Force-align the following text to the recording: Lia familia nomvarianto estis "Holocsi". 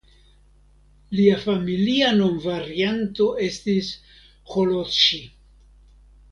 Lia 1.19 1.35
familia 1.43 2.09
nomvarianto 2.23 3.29
estis 3.51 3.93
"Holocsi". 4.57 5.25